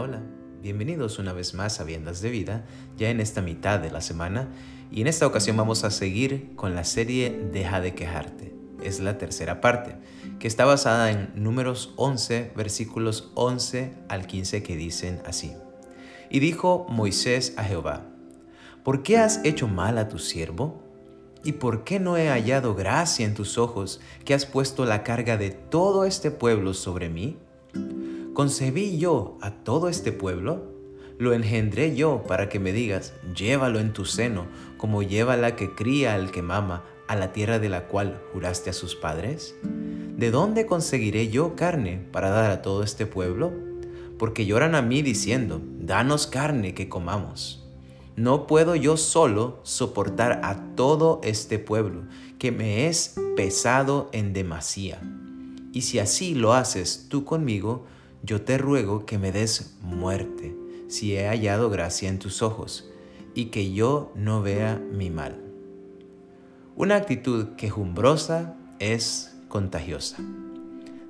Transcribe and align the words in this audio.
hola. 0.00 0.22
Bienvenidos 0.62 1.18
una 1.18 1.34
vez 1.34 1.52
más 1.52 1.78
a 1.78 1.84
Viendas 1.84 2.22
de 2.22 2.30
Vida, 2.30 2.64
ya 2.96 3.10
en 3.10 3.20
esta 3.20 3.42
mitad 3.42 3.80
de 3.80 3.90
la 3.90 4.00
semana, 4.00 4.48
y 4.90 5.02
en 5.02 5.06
esta 5.06 5.26
ocasión 5.26 5.58
vamos 5.58 5.84
a 5.84 5.90
seguir 5.90 6.52
con 6.56 6.74
la 6.74 6.84
serie 6.84 7.38
Deja 7.52 7.82
de 7.82 7.94
quejarte. 7.94 8.54
Es 8.82 9.00
la 9.00 9.18
tercera 9.18 9.60
parte, 9.60 9.96
que 10.38 10.48
está 10.48 10.64
basada 10.64 11.10
en 11.10 11.30
números 11.34 11.92
11, 11.96 12.52
versículos 12.56 13.30
11 13.34 13.92
al 14.08 14.26
15 14.26 14.62
que 14.62 14.74
dicen 14.74 15.20
así. 15.26 15.52
Y 16.30 16.40
dijo 16.40 16.86
Moisés 16.88 17.52
a 17.58 17.64
Jehová, 17.64 18.06
¿por 18.82 19.02
qué 19.02 19.18
has 19.18 19.44
hecho 19.44 19.68
mal 19.68 19.98
a 19.98 20.08
tu 20.08 20.18
siervo? 20.18 20.82
¿Y 21.44 21.52
por 21.52 21.84
qué 21.84 22.00
no 22.00 22.16
he 22.16 22.30
hallado 22.30 22.74
gracia 22.74 23.26
en 23.26 23.34
tus 23.34 23.58
ojos 23.58 24.00
que 24.24 24.32
has 24.32 24.46
puesto 24.46 24.86
la 24.86 25.02
carga 25.02 25.36
de 25.36 25.50
todo 25.50 26.06
este 26.06 26.30
pueblo 26.30 26.72
sobre 26.72 27.10
mí? 27.10 27.36
¿Concebí 28.34 28.98
yo 28.98 29.38
a 29.40 29.50
todo 29.64 29.88
este 29.88 30.12
pueblo? 30.12 30.62
Lo 31.18 31.32
engendré 31.32 31.96
yo 31.96 32.22
para 32.26 32.48
que 32.48 32.60
me 32.60 32.72
digas, 32.72 33.12
llévalo 33.34 33.80
en 33.80 33.92
tu 33.92 34.04
seno, 34.04 34.46
como 34.76 35.02
lleva 35.02 35.36
la 35.36 35.56
que 35.56 35.74
cría 35.74 36.14
al 36.14 36.30
que 36.30 36.40
mama, 36.40 36.84
a 37.08 37.16
la 37.16 37.32
tierra 37.32 37.58
de 37.58 37.68
la 37.68 37.88
cual 37.88 38.22
juraste 38.32 38.70
a 38.70 38.72
sus 38.72 38.94
padres? 38.94 39.56
¿De 40.16 40.30
dónde 40.30 40.64
conseguiré 40.64 41.28
yo 41.28 41.56
carne 41.56 42.06
para 42.12 42.30
dar 42.30 42.52
a 42.52 42.62
todo 42.62 42.84
este 42.84 43.04
pueblo? 43.04 43.52
Porque 44.16 44.46
lloran 44.46 44.76
a 44.76 44.82
mí 44.82 45.02
diciendo, 45.02 45.60
danos 45.80 46.28
carne 46.28 46.72
que 46.72 46.88
comamos. 46.88 47.66
No 48.14 48.46
puedo 48.46 48.76
yo 48.76 48.96
solo 48.96 49.58
soportar 49.64 50.40
a 50.44 50.76
todo 50.76 51.20
este 51.24 51.58
pueblo, 51.58 52.04
que 52.38 52.52
me 52.52 52.86
es 52.86 53.16
pesado 53.34 54.08
en 54.12 54.32
demasía. 54.32 55.00
Y 55.72 55.82
si 55.82 55.98
así 55.98 56.36
lo 56.36 56.54
haces 56.54 57.06
tú 57.08 57.24
conmigo, 57.24 57.86
yo 58.22 58.42
te 58.42 58.58
ruego 58.58 59.06
que 59.06 59.18
me 59.18 59.32
des 59.32 59.76
muerte, 59.80 60.54
si 60.88 61.16
he 61.16 61.26
hallado 61.26 61.70
gracia 61.70 62.08
en 62.08 62.18
tus 62.18 62.42
ojos, 62.42 62.90
y 63.34 63.46
que 63.46 63.72
yo 63.72 64.12
no 64.14 64.42
vea 64.42 64.76
mi 64.76 65.10
mal. 65.10 65.40
Una 66.76 66.96
actitud 66.96 67.50
quejumbrosa 67.56 68.56
es 68.78 69.36
contagiosa. 69.48 70.18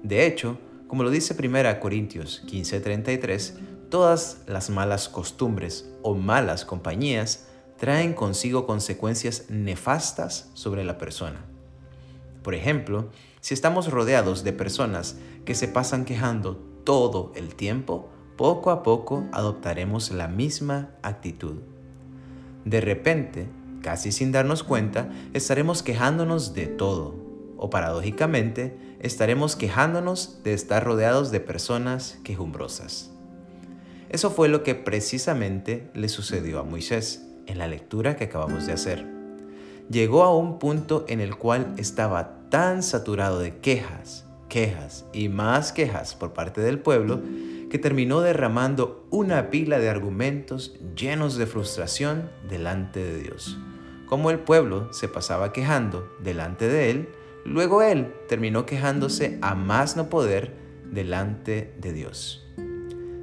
De 0.03 0.27
hecho, 0.27 0.59
como 0.87 1.03
lo 1.03 1.11
dice 1.11 1.35
1 1.35 1.81
Corintios 1.81 2.43
15:33, 2.47 3.55
todas 3.91 4.43
las 4.47 4.71
malas 4.71 5.09
costumbres 5.09 5.91
o 6.03 6.15
malas 6.15 6.65
compañías 6.65 7.47
traen 7.77 8.13
consigo 8.13 8.67
consecuencias 8.67 9.47
nefastas 9.49 10.51
sobre 10.55 10.85
la 10.85 10.99
persona. 10.99 11.45
Por 12.43 12.55
ejemplo, 12.55 13.11
si 13.41 13.55
estamos 13.55 13.91
rodeados 13.91 14.45
de 14.45 14.53
personas 14.53 15.17
que 15.45 15.55
se 15.55 15.69
pasan 15.69 16.05
quejando 16.05 16.70
todo 16.85 17.33
el 17.35 17.55
tiempo, 17.55 18.09
poco 18.37 18.71
a 18.71 18.83
poco 18.83 19.25
adoptaremos 19.33 20.11
la 20.11 20.29
misma 20.29 20.91
actitud. 21.03 21.57
De 22.65 22.81
repente, 22.81 23.49
casi 23.83 24.13
sin 24.13 24.33
darnos 24.33 24.63
cuenta, 24.63 25.11
estaremos 25.35 25.83
quejándonos 25.83 26.55
de 26.55 26.67
todo, 26.67 27.15
o 27.57 27.71
paradójicamente, 27.71 28.77
estaremos 29.01 29.57
quejándonos 29.57 30.43
de 30.43 30.55
estar 30.55 30.85
rodeados 30.85 31.31
de 31.31 31.41
personas 31.41 32.19
quejumbrosas. 32.25 33.11
Eso 34.09 34.31
fue 34.31 34.49
lo 34.49 34.63
que 34.63 34.75
precisamente 34.75 35.91
le 35.95 36.09
sucedió 36.09 36.59
a 36.59 36.65
Moisés 36.65 37.27
en 37.47 37.59
la 37.59 37.69
lectura 37.69 38.17
que 38.17 38.25
acabamos 38.25 38.67
de 38.67 38.73
hacer. 38.73 39.07
Llegó 39.91 40.23
a 40.23 40.35
un 40.35 40.59
punto 40.59 41.05
en 41.09 41.21
el 41.21 41.37
cual 41.37 41.75
estaba 41.77 42.49
tan 42.49 42.83
saturado 42.83 43.39
de 43.39 43.59
quejas, 43.59 44.25
quejas 44.51 45.07
y 45.15 45.31
más 45.31 45.73
quejas 45.73 46.15
por 46.15 46.35
parte 46.35 46.61
del 46.61 46.79
pueblo 46.79 47.23
que 47.71 47.79
terminó 47.79 48.21
derramando 48.21 49.07
una 49.09 49.49
pila 49.49 49.79
de 49.79 49.89
argumentos 49.89 50.79
llenos 50.95 51.37
de 51.37 51.47
frustración 51.47 52.29
delante 52.47 53.03
de 53.03 53.23
Dios. 53.23 53.59
Como 54.07 54.31
el 54.31 54.41
pueblo 54.41 54.93
se 54.93 55.09
pasaba 55.09 55.55
quejando 55.55 56.13
delante 56.23 56.69
de 56.69 56.91
él, 56.91 57.09
luego 57.47 57.81
él 57.81 58.13
terminó 58.29 58.67
quejándose 58.67 59.39
a 59.41 59.55
más 59.55 59.97
no 59.97 60.11
poder 60.11 60.53
delante 60.91 61.73
de 61.79 61.93
Dios. 61.93 62.45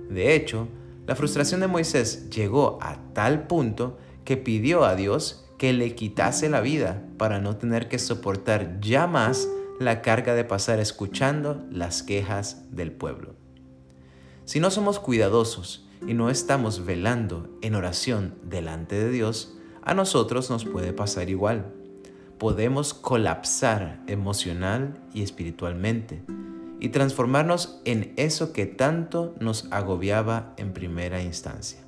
De 0.09 0.33
hecho, 0.33 0.69
la 1.05 1.15
frustración 1.15 1.59
de 1.59 1.67
Moisés 1.67 2.29
llegó 2.29 2.79
a 2.81 2.97
tal 3.13 3.47
punto 3.47 3.97
que 4.23 4.37
pidió 4.37 4.85
a 4.85 4.95
Dios 4.95 5.45
que 5.57 5.73
le 5.73 5.95
quitase 5.95 6.49
la 6.49 6.61
vida 6.61 7.03
para 7.17 7.39
no 7.39 7.57
tener 7.57 7.89
que 7.89 7.99
soportar 7.99 8.79
ya 8.79 9.07
más 9.07 9.49
la 9.79 10.01
carga 10.01 10.33
de 10.33 10.43
pasar 10.43 10.79
escuchando 10.79 11.63
las 11.71 12.03
quejas 12.03 12.65
del 12.71 12.91
pueblo. 12.91 13.35
Si 14.45 14.59
no 14.59 14.71
somos 14.71 14.99
cuidadosos 14.99 15.85
y 16.07 16.13
no 16.13 16.29
estamos 16.29 16.85
velando 16.85 17.49
en 17.61 17.75
oración 17.75 18.35
delante 18.43 18.95
de 18.95 19.09
Dios, 19.09 19.55
a 19.83 19.93
nosotros 19.93 20.49
nos 20.49 20.65
puede 20.65 20.93
pasar 20.93 21.29
igual. 21.29 21.73
Podemos 22.37 22.93
colapsar 22.93 24.01
emocional 24.07 24.99
y 25.13 25.21
espiritualmente 25.21 26.23
y 26.79 26.89
transformarnos 26.89 27.81
en 27.85 28.13
eso 28.17 28.53
que 28.53 28.65
tanto 28.65 29.35
nos 29.39 29.71
agobiaba 29.71 30.53
en 30.57 30.73
primera 30.73 31.21
instancia. 31.21 31.79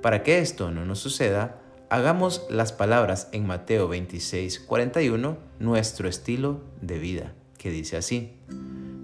Para 0.00 0.22
que 0.22 0.38
esto 0.40 0.70
no 0.70 0.84
nos 0.84 0.98
suceda, 0.98 1.61
hagamos 1.92 2.46
las 2.48 2.72
palabras 2.72 3.28
en 3.32 3.46
Mateo 3.46 3.86
26, 3.86 4.60
41 4.60 5.36
nuestro 5.58 6.08
estilo 6.08 6.62
de 6.80 6.98
vida, 6.98 7.34
que 7.58 7.68
dice 7.68 7.98
así, 7.98 8.32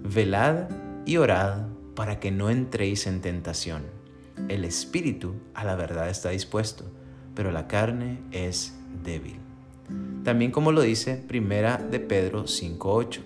velad 0.01 0.69
y 1.05 1.17
orad 1.17 1.67
para 1.93 2.19
que 2.19 2.31
no 2.31 2.49
entréis 2.49 3.05
en 3.05 3.21
tentación. 3.21 3.83
El 4.47 4.65
espíritu 4.65 5.35
a 5.53 5.65
la 5.65 5.75
verdad 5.75 6.09
está 6.09 6.31
dispuesto, 6.31 6.83
pero 7.35 7.51
la 7.51 7.67
carne 7.67 8.21
es 8.31 8.75
débil. 9.03 9.37
También 10.23 10.49
como 10.49 10.71
lo 10.71 10.81
dice 10.81 11.15
Primera 11.15 11.77
de 11.77 11.99
Pedro 11.99 12.47
5:8. 12.47 13.21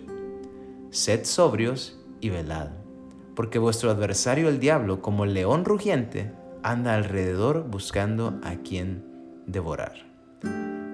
Sed 0.92 1.24
sobrios 1.24 1.98
y 2.20 2.32
velad, 2.32 2.72
porque 3.34 3.60
vuestro 3.60 3.92
adversario 3.92 4.50
el 4.50 4.60
diablo, 4.60 5.02
como 5.02 5.26
león 5.26 5.64
rugiente, 5.64 6.34
anda 6.64 6.96
alrededor 6.96 7.66
buscando 7.70 8.42
a 8.44 8.56
quien 8.58 9.13
devorar. 9.46 10.06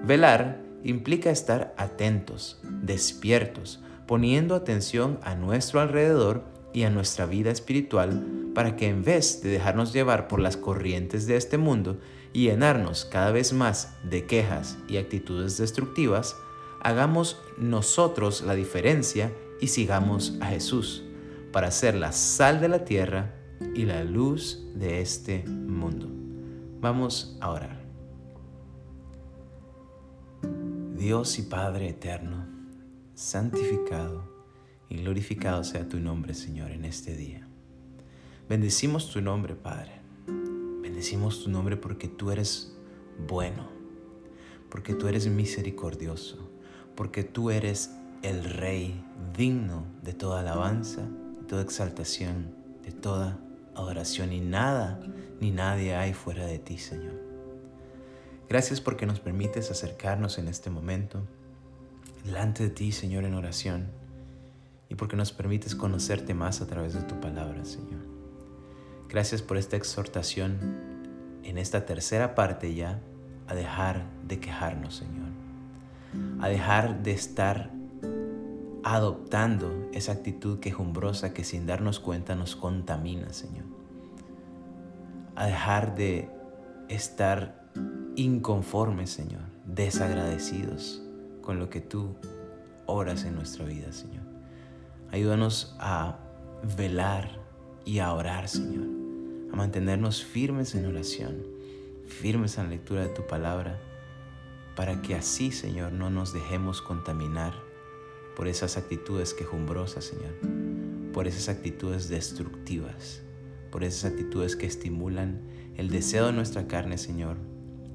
Velar 0.04 0.60
implica 0.82 1.30
estar 1.30 1.74
atentos, 1.76 2.60
despiertos, 2.82 3.80
poniendo 4.06 4.54
atención 4.54 5.18
a 5.22 5.34
nuestro 5.34 5.80
alrededor 5.80 6.44
y 6.72 6.84
a 6.84 6.90
nuestra 6.90 7.26
vida 7.26 7.50
espiritual 7.50 8.24
para 8.54 8.76
que 8.76 8.88
en 8.88 9.04
vez 9.04 9.42
de 9.42 9.50
dejarnos 9.50 9.92
llevar 9.92 10.28
por 10.28 10.40
las 10.40 10.56
corrientes 10.56 11.26
de 11.26 11.36
este 11.36 11.58
mundo 11.58 11.98
y 12.32 12.44
llenarnos 12.44 13.04
cada 13.04 13.30
vez 13.30 13.52
más 13.52 13.96
de 14.04 14.26
quejas 14.26 14.78
y 14.88 14.96
actitudes 14.96 15.58
destructivas, 15.58 16.36
hagamos 16.80 17.40
nosotros 17.58 18.42
la 18.42 18.54
diferencia 18.54 19.32
y 19.60 19.68
sigamos 19.68 20.36
a 20.40 20.46
Jesús 20.46 21.04
para 21.52 21.70
ser 21.70 21.94
la 21.94 22.12
sal 22.12 22.60
de 22.60 22.68
la 22.68 22.84
tierra 22.84 23.34
y 23.74 23.84
la 23.84 24.04
luz 24.04 24.64
de 24.74 25.00
este 25.00 25.44
mundo. 25.46 26.08
Vamos 26.80 27.36
a 27.40 27.50
orar. 27.50 27.79
Dios 31.00 31.38
y 31.38 31.42
Padre 31.44 31.88
eterno, 31.88 32.44
santificado 33.14 34.22
y 34.90 34.96
glorificado 34.96 35.64
sea 35.64 35.88
tu 35.88 35.98
nombre, 35.98 36.34
Señor, 36.34 36.72
en 36.72 36.84
este 36.84 37.16
día. 37.16 37.48
Bendecimos 38.50 39.10
tu 39.10 39.22
nombre, 39.22 39.54
Padre. 39.54 39.92
Bendecimos 40.82 41.42
tu 41.42 41.48
nombre 41.48 41.78
porque 41.78 42.06
tú 42.06 42.30
eres 42.30 42.76
bueno, 43.26 43.70
porque 44.68 44.92
tú 44.92 45.08
eres 45.08 45.26
misericordioso, 45.26 46.50
porque 46.94 47.24
tú 47.24 47.50
eres 47.50 47.92
el 48.20 48.44
Rey 48.44 49.02
digno 49.34 49.86
de 50.02 50.12
toda 50.12 50.40
alabanza, 50.40 51.08
de 51.40 51.46
toda 51.46 51.62
exaltación, 51.62 52.54
de 52.84 52.92
toda 52.92 53.38
adoración 53.74 54.34
y 54.34 54.40
nada 54.42 55.00
ni 55.40 55.50
nadie 55.50 55.96
hay 55.96 56.12
fuera 56.12 56.44
de 56.44 56.58
ti, 56.58 56.76
Señor. 56.76 57.29
Gracias 58.50 58.80
porque 58.80 59.06
nos 59.06 59.20
permites 59.20 59.70
acercarnos 59.70 60.36
en 60.38 60.48
este 60.48 60.70
momento 60.70 61.22
delante 62.24 62.64
de 62.64 62.70
ti, 62.70 62.90
Señor, 62.90 63.22
en 63.22 63.34
oración, 63.34 63.92
y 64.88 64.96
porque 64.96 65.14
nos 65.14 65.30
permites 65.30 65.76
conocerte 65.76 66.34
más 66.34 66.60
a 66.60 66.66
través 66.66 66.94
de 66.94 67.02
tu 67.02 67.20
palabra, 67.20 67.64
Señor. 67.64 68.00
Gracias 69.08 69.40
por 69.40 69.56
esta 69.56 69.76
exhortación 69.76 70.58
en 71.44 71.58
esta 71.58 71.86
tercera 71.86 72.34
parte 72.34 72.74
ya 72.74 72.98
a 73.46 73.54
dejar 73.54 74.04
de 74.26 74.40
quejarnos, 74.40 74.96
Señor, 74.96 75.28
a 76.40 76.48
dejar 76.48 77.04
de 77.04 77.12
estar 77.12 77.70
adoptando 78.82 79.88
esa 79.92 80.10
actitud 80.10 80.58
quejumbrosa 80.58 81.32
que 81.32 81.44
sin 81.44 81.66
darnos 81.66 82.00
cuenta 82.00 82.34
nos 82.34 82.56
contamina, 82.56 83.32
Señor. 83.32 83.66
A 85.36 85.46
dejar 85.46 85.94
de 85.94 86.28
estar 86.88 87.59
inconformes, 88.16 89.10
Señor, 89.10 89.42
desagradecidos 89.64 91.02
con 91.42 91.58
lo 91.58 91.70
que 91.70 91.80
tú 91.80 92.16
oras 92.86 93.24
en 93.24 93.34
nuestra 93.34 93.64
vida, 93.64 93.92
Señor. 93.92 94.24
Ayúdanos 95.10 95.74
a 95.78 96.18
velar 96.76 97.40
y 97.84 97.98
a 97.98 98.12
orar, 98.12 98.48
Señor, 98.48 98.86
a 99.52 99.56
mantenernos 99.56 100.24
firmes 100.24 100.74
en 100.74 100.86
oración, 100.86 101.42
firmes 102.06 102.58
en 102.58 102.64
la 102.64 102.70
lectura 102.70 103.02
de 103.02 103.08
tu 103.08 103.26
palabra, 103.26 103.80
para 104.76 105.02
que 105.02 105.14
así, 105.14 105.50
Señor, 105.50 105.92
no 105.92 106.10
nos 106.10 106.32
dejemos 106.32 106.80
contaminar 106.80 107.54
por 108.36 108.48
esas 108.48 108.76
actitudes 108.76 109.34
quejumbrosas, 109.34 110.04
Señor, 110.04 110.34
por 111.12 111.26
esas 111.26 111.48
actitudes 111.48 112.08
destructivas, 112.08 113.22
por 113.70 113.84
esas 113.84 114.12
actitudes 114.12 114.56
que 114.56 114.66
estimulan 114.66 115.40
el 115.76 115.90
deseo 115.90 116.26
de 116.26 116.32
nuestra 116.32 116.66
carne, 116.66 116.98
Señor, 116.98 117.36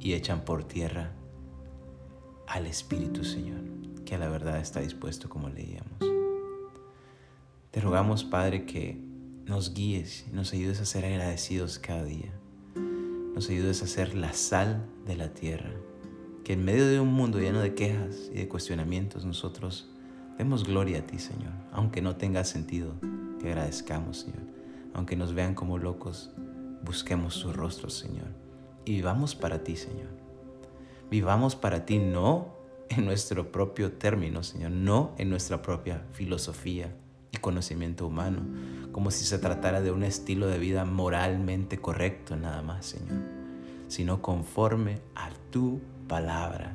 y 0.05 0.13
echan 0.13 0.45
por 0.45 0.63
tierra 0.65 1.13
al 2.45 2.67
Espíritu, 2.67 3.23
Señor, 3.23 3.61
que 4.05 4.13
a 4.13 4.19
la 4.19 4.29
verdad 4.29 4.59
está 4.59 4.81
dispuesto 4.81 5.29
como 5.29 5.49
leíamos. 5.49 5.97
Te 7.71 7.81
rogamos, 7.81 8.23
Padre, 8.23 8.67
que 8.67 9.01
nos 9.47 9.73
guíes 9.73 10.27
y 10.31 10.35
nos 10.35 10.53
ayudes 10.53 10.79
a 10.79 10.85
ser 10.85 11.05
agradecidos 11.05 11.79
cada 11.79 12.03
día. 12.03 12.31
Nos 13.33 13.49
ayudes 13.49 13.81
a 13.81 13.87
ser 13.87 14.13
la 14.13 14.33
sal 14.33 14.85
de 15.07 15.15
la 15.15 15.33
tierra. 15.33 15.71
Que 16.43 16.53
en 16.53 16.63
medio 16.63 16.85
de 16.85 16.99
un 16.99 17.11
mundo 17.11 17.39
lleno 17.39 17.59
de 17.59 17.73
quejas 17.73 18.29
y 18.31 18.35
de 18.35 18.47
cuestionamientos 18.47 19.25
nosotros 19.25 19.89
demos 20.37 20.65
gloria 20.65 20.99
a 20.99 21.01
ti, 21.07 21.17
Señor. 21.17 21.53
Aunque 21.71 22.03
no 22.03 22.15
tenga 22.15 22.43
sentido, 22.43 22.93
te 23.39 23.47
agradezcamos, 23.47 24.19
Señor. 24.19 24.43
Aunque 24.93 25.15
nos 25.15 25.33
vean 25.33 25.55
como 25.55 25.79
locos, 25.79 26.29
busquemos 26.83 27.41
tu 27.41 27.51
rostro, 27.51 27.89
Señor. 27.89 28.44
Y 28.85 28.93
vivamos 28.93 29.35
para 29.35 29.63
ti, 29.63 29.75
Señor. 29.75 30.09
Vivamos 31.09 31.55
para 31.55 31.85
ti 31.85 31.97
no 31.99 32.55
en 32.89 33.05
nuestro 33.05 33.51
propio 33.51 33.93
término, 33.93 34.43
Señor, 34.43 34.71
no 34.71 35.13
en 35.17 35.29
nuestra 35.29 35.61
propia 35.61 36.03
filosofía 36.13 36.95
y 37.31 37.37
conocimiento 37.37 38.07
humano, 38.07 38.41
como 38.91 39.11
si 39.11 39.25
se 39.25 39.39
tratara 39.39 39.81
de 39.81 39.91
un 39.91 40.03
estilo 40.03 40.47
de 40.47 40.59
vida 40.59 40.85
moralmente 40.85 41.79
correcto 41.79 42.35
nada 42.35 42.61
más, 42.61 42.85
Señor, 42.85 43.21
sino 43.87 44.21
conforme 44.21 44.99
a 45.15 45.29
tu 45.51 45.81
palabra, 46.07 46.73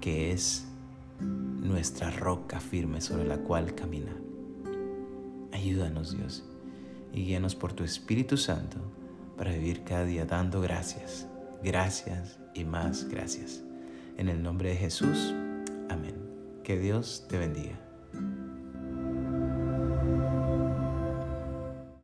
que 0.00 0.32
es 0.32 0.66
nuestra 1.20 2.10
roca 2.10 2.60
firme 2.60 3.00
sobre 3.00 3.24
la 3.24 3.38
cual 3.38 3.74
caminar. 3.74 4.16
Ayúdanos, 5.52 6.16
Dios, 6.16 6.44
y 7.12 7.24
guíanos 7.24 7.54
por 7.54 7.72
tu 7.72 7.84
Espíritu 7.84 8.36
Santo 8.36 8.78
para 9.36 9.52
vivir 9.52 9.84
cada 9.84 10.04
día 10.04 10.24
dando 10.24 10.60
gracias, 10.60 11.28
gracias 11.64 12.38
y 12.52 12.64
más 12.64 13.08
gracias. 13.08 13.64
En 14.18 14.28
el 14.28 14.42
nombre 14.42 14.68
de 14.68 14.76
Jesús, 14.76 15.34
amén. 15.88 16.14
Que 16.62 16.78
Dios 16.78 17.26
te 17.28 17.38
bendiga. 17.38 17.83